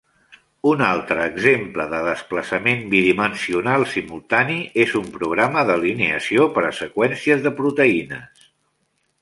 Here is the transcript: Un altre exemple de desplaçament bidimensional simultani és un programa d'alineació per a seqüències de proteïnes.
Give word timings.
Un 0.69 0.79
altre 0.85 1.25
exemple 1.31 1.85
de 1.91 1.99
desplaçament 2.07 2.81
bidimensional 2.95 3.87
simultani 3.93 4.57
és 4.87 4.97
un 5.03 5.13
programa 5.19 5.67
d'alineació 5.71 6.49
per 6.57 6.67
a 6.71 6.75
seqüències 6.83 7.47
de 7.49 7.57
proteïnes. 7.61 8.51